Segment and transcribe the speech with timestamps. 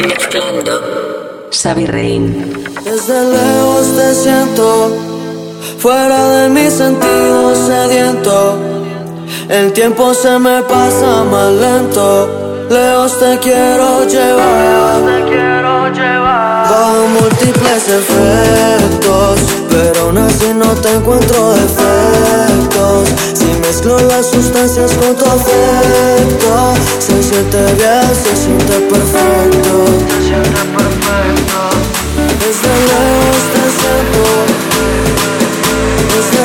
[0.00, 1.48] Mezclando.
[1.50, 2.64] Xavi Rain.
[2.84, 4.92] Desde lejos te siento,
[5.78, 8.58] fuera de mis sentidos sediento.
[9.48, 12.66] El tiempo se me pasa más lento.
[12.70, 15.23] Lejos te quiero llevar.
[17.08, 19.40] Múltiples efectos,
[19.70, 23.08] pero aún así no te encuentro defectos.
[23.34, 29.84] Si mezclo las sustancias con tu afecto, se siente bien, se siente perfecto.
[30.08, 31.58] Se siente perfecto.
[32.40, 34.22] Desde lejos te siento
[36.14, 36.44] Desde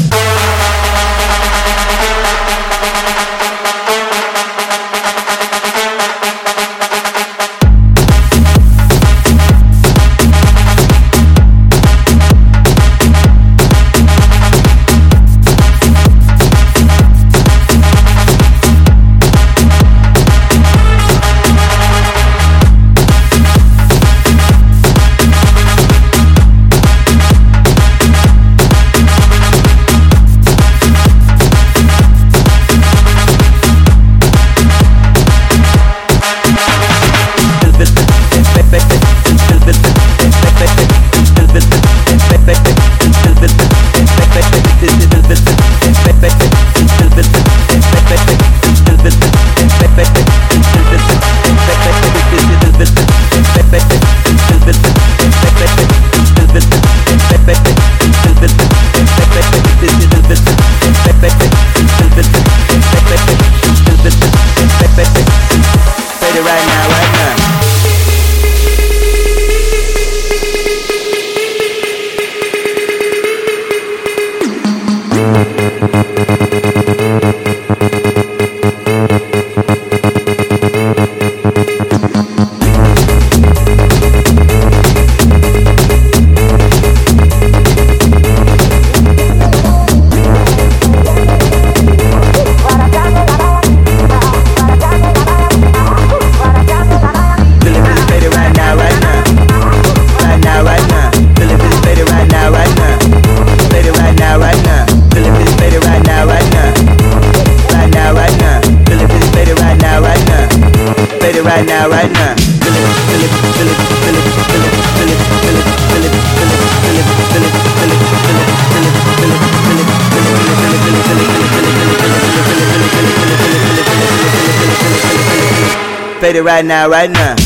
[126.35, 127.40] It right now, right now.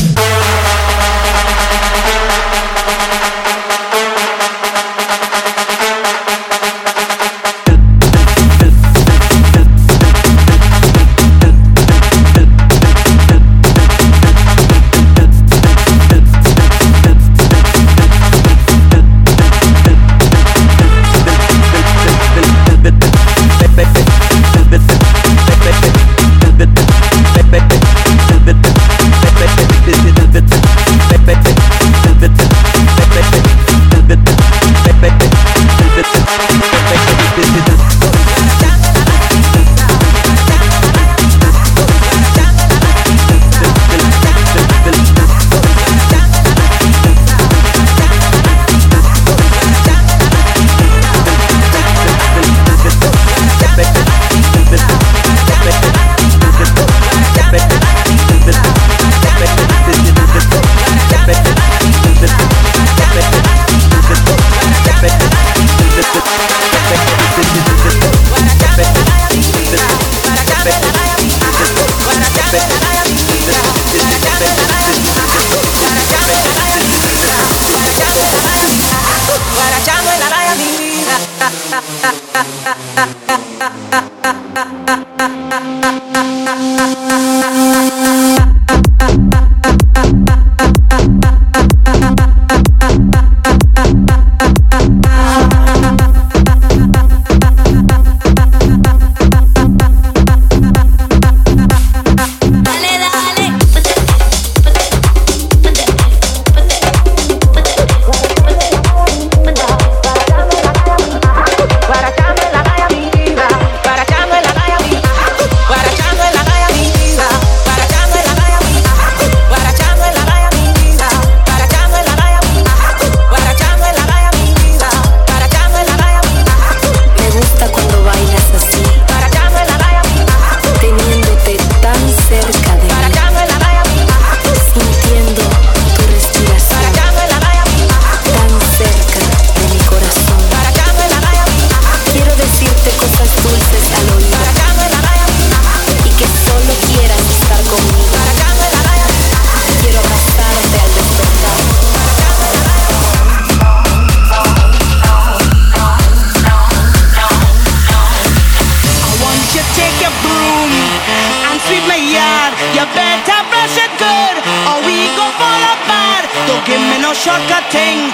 [167.76, 168.05] king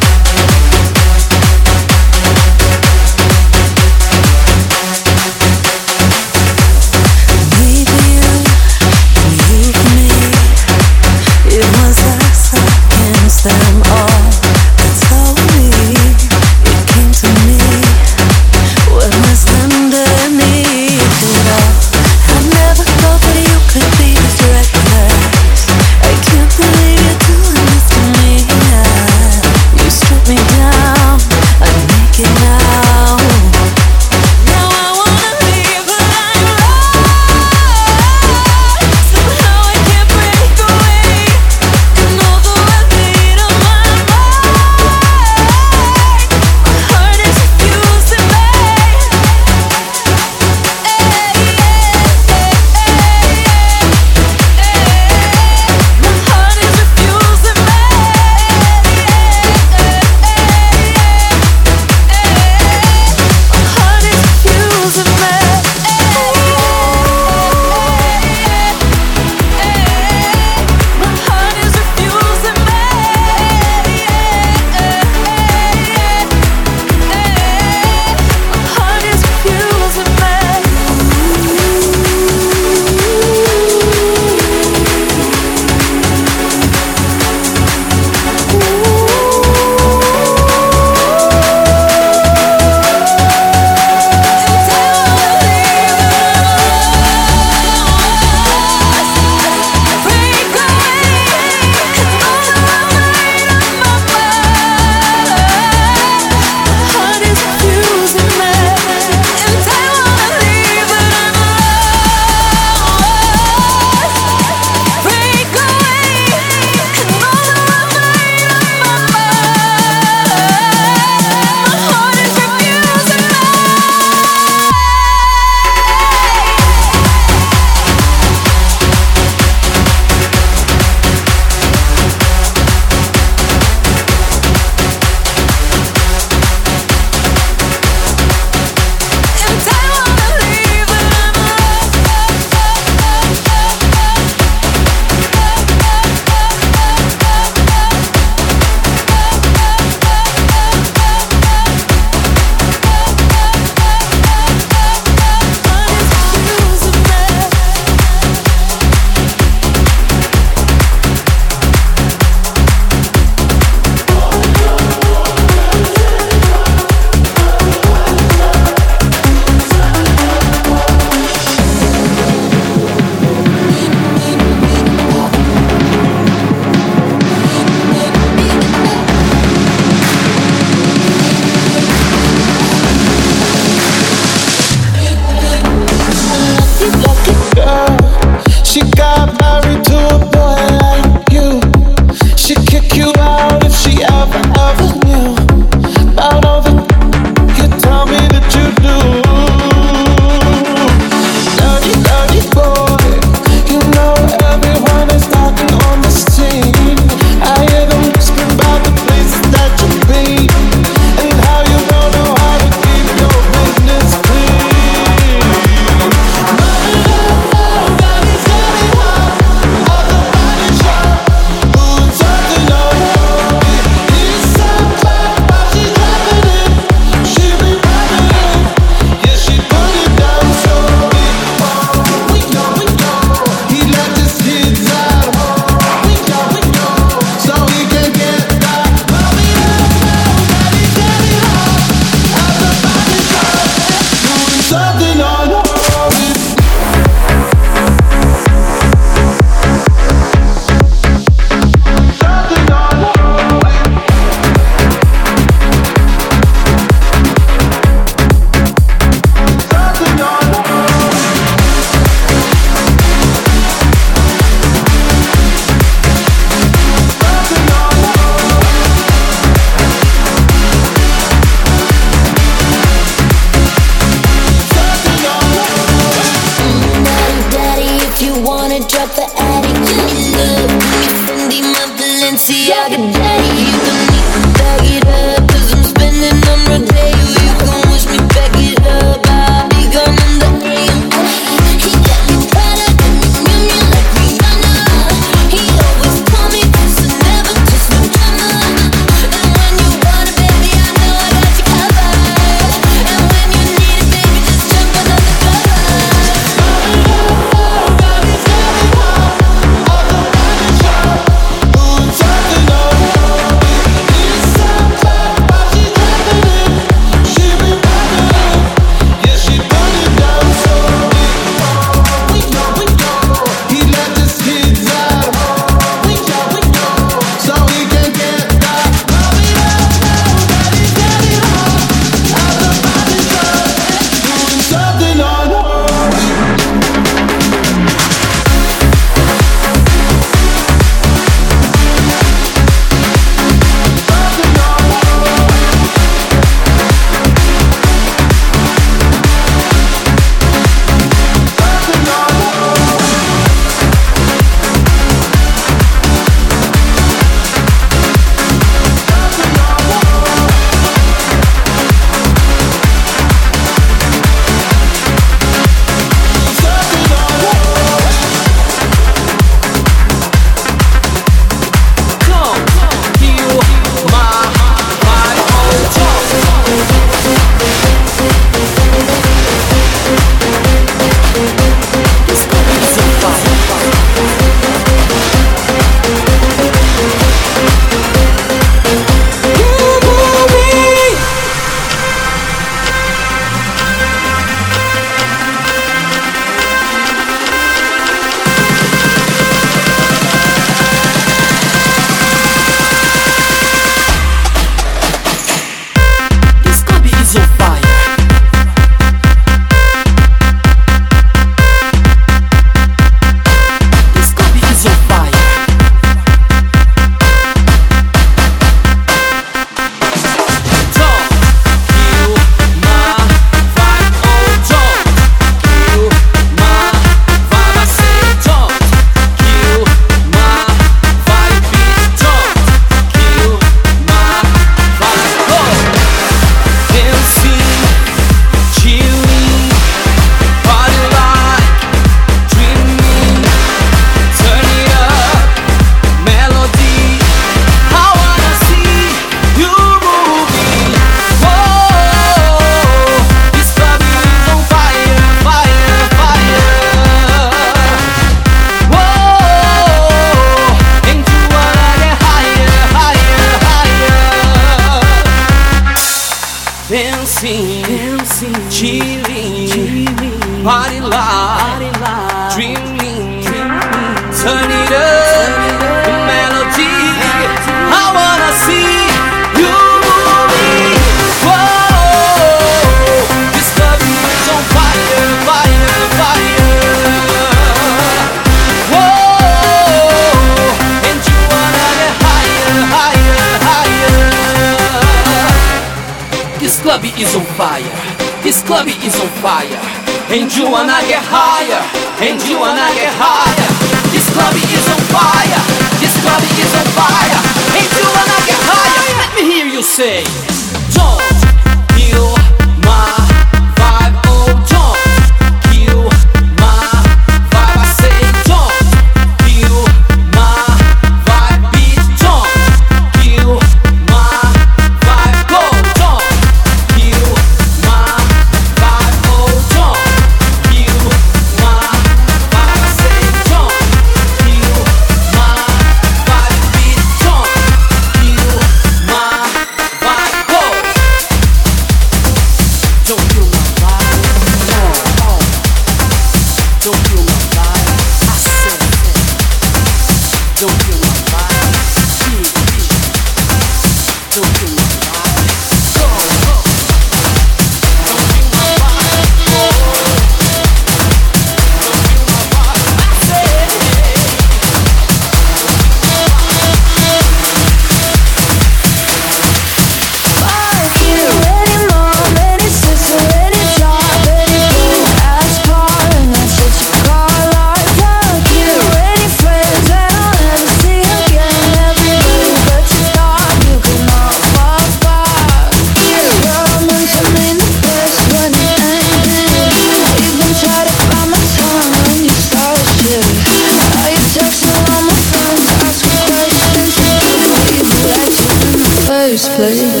[599.61, 600.00] close.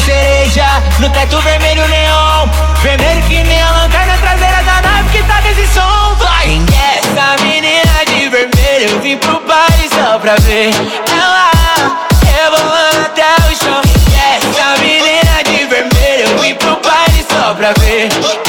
[0.00, 0.66] cereja,
[0.98, 2.48] no teto vermelho neon.
[2.82, 6.14] Vermelho que nem a lanterna traseira da nave que tá desse som.
[6.16, 6.44] Vai!
[6.44, 8.90] Quem é essa menina de vermelho?
[8.90, 10.70] Eu vim pro baile só pra ver
[11.12, 11.50] ela.
[12.42, 13.80] Eu vou até o chão.
[13.82, 16.30] Quem é essa menina de vermelho?
[16.30, 18.43] Eu vim pro baile só pra ver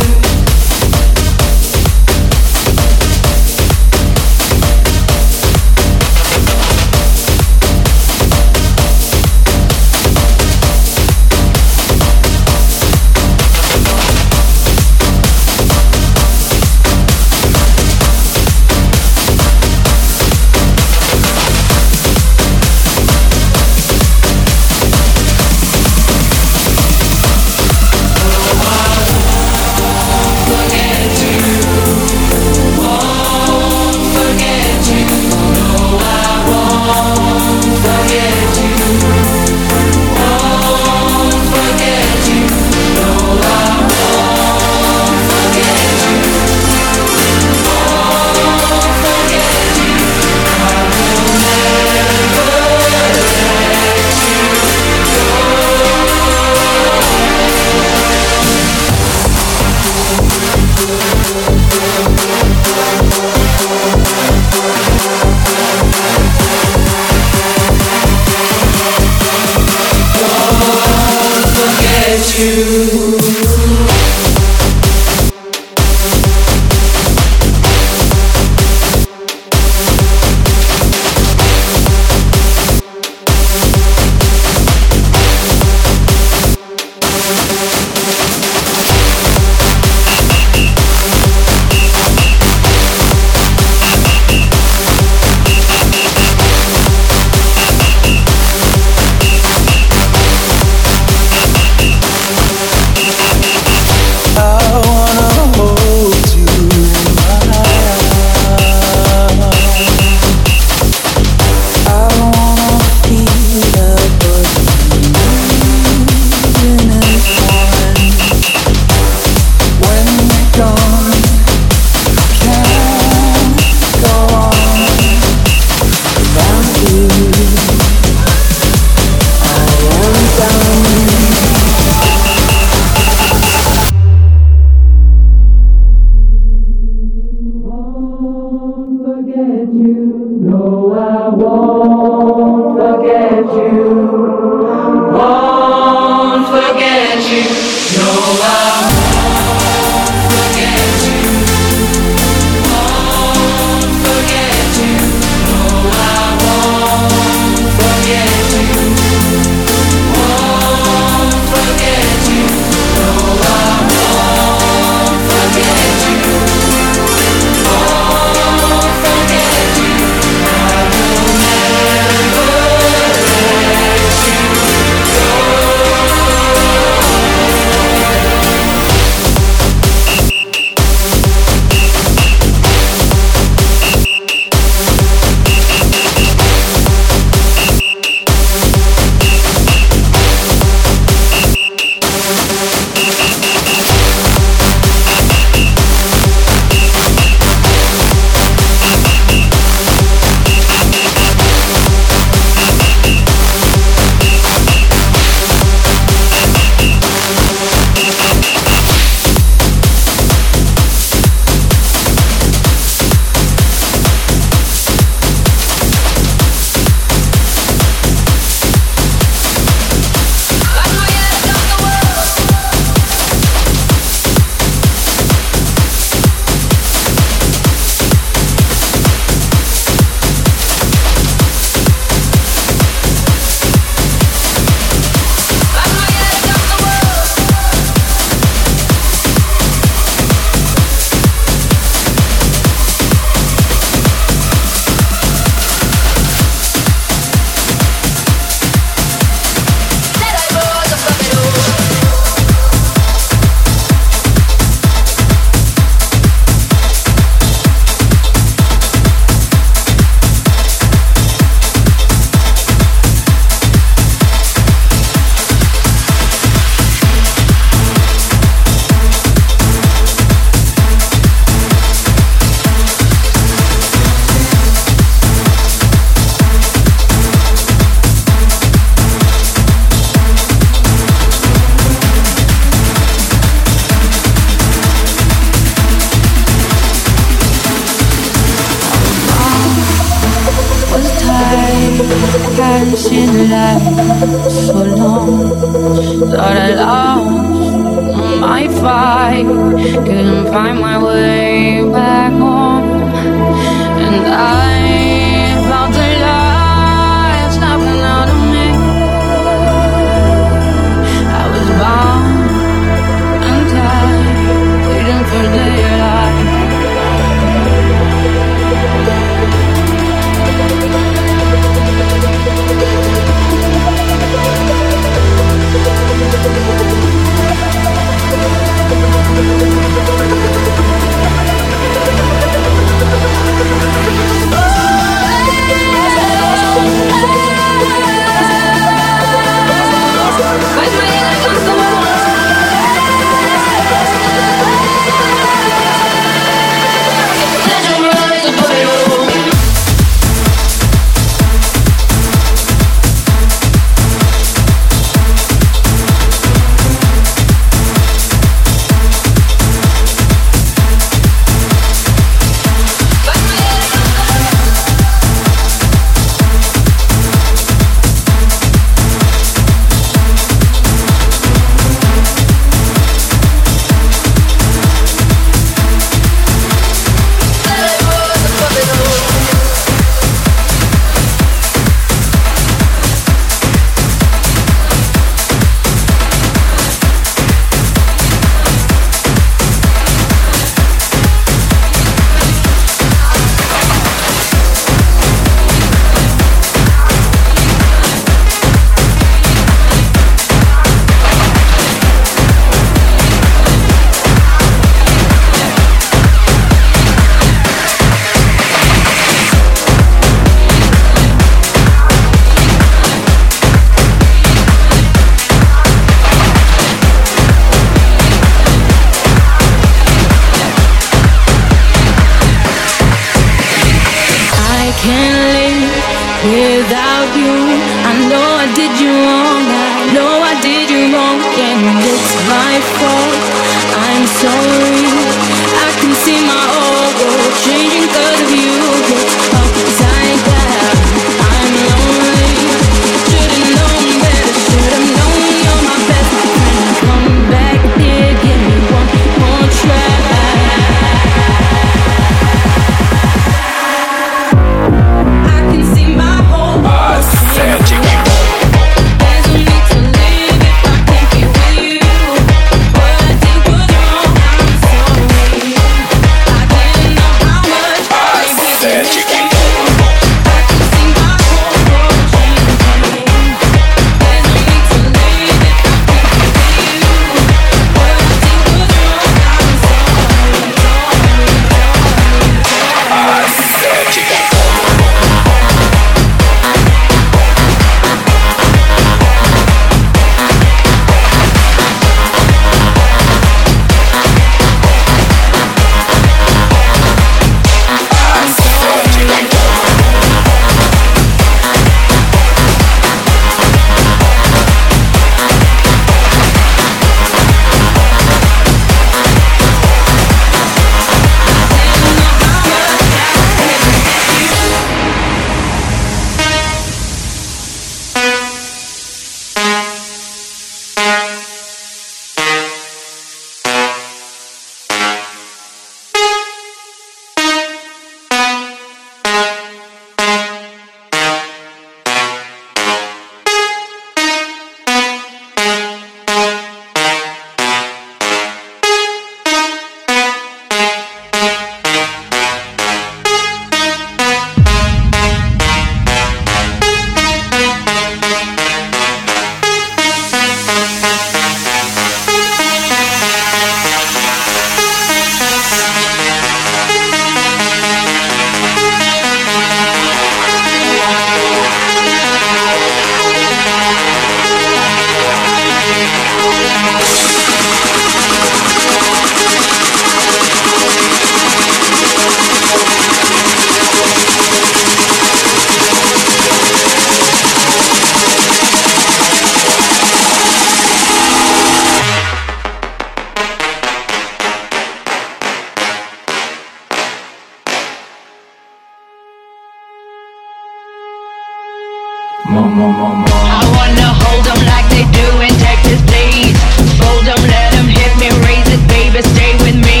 [592.48, 596.56] I wanna hold like they do in Texas, please.
[596.96, 600.00] Fold 'em, let 'em hit me, raise it, baby, stay with me.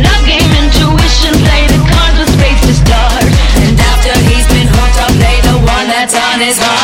[0.00, 3.28] Love game, intuition, play the cards with space to.
[3.62, 6.77] And after he's been hooked, I'll play the one that's on.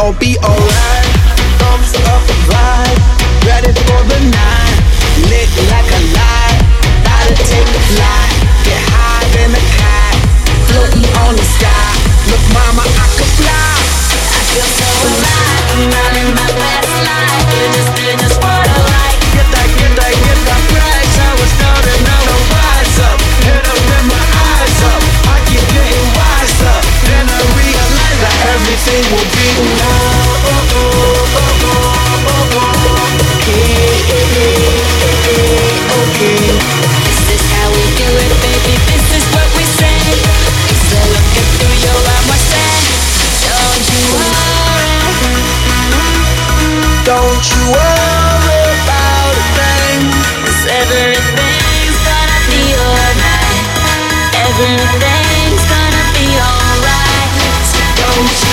[0.00, 1.09] I'll be alright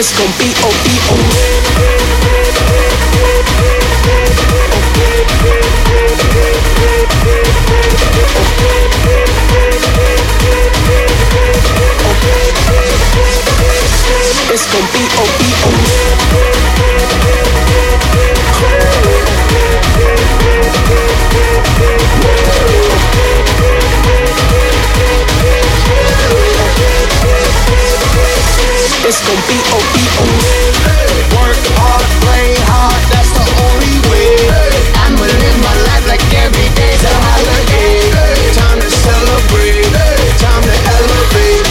[0.00, 1.14] es con P.O.P.O.
[14.54, 16.20] Es con P.O.P.O.
[29.10, 30.22] It's gon' be O.B.O.
[31.34, 34.38] Work hard, play hard, that's the only way.
[35.02, 38.06] I'ma live my life like every day's a holiday.
[38.54, 39.90] Time to celebrate,
[40.38, 41.66] time to elevate.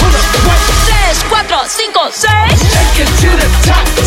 [0.00, 0.60] Hold up, what?
[0.88, 2.56] Tres, cuatro, cinco, seis.
[2.72, 3.97] Take it to the top.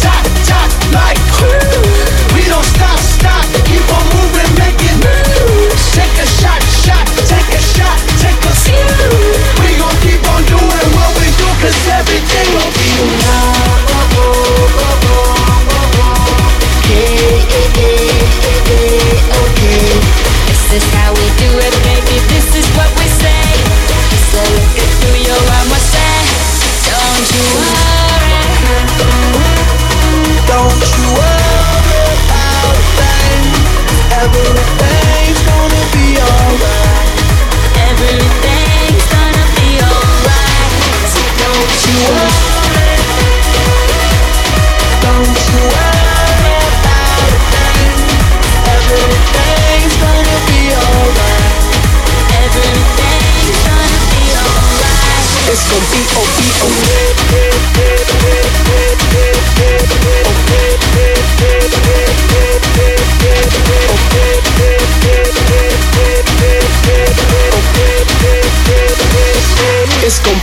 [20.71, 21.90] this how we do it.
[55.51, 57.11] es con P.O.P.O.
[70.05, 70.39] Es con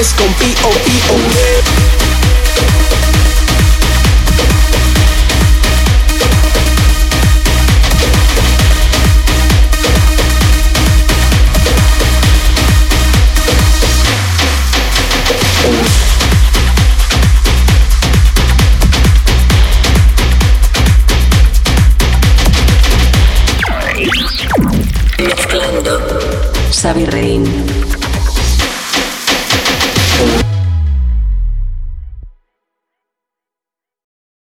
[0.00, 2.09] es con P.O.P.O.